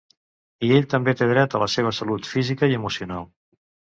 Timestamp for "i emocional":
2.71-3.29